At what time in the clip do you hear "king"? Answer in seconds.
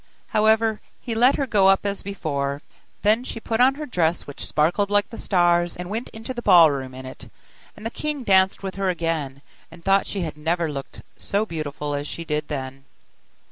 7.91-8.23